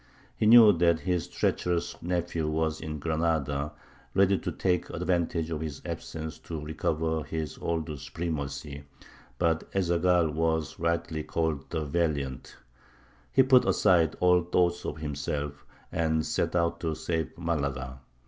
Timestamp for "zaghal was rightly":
9.91-11.21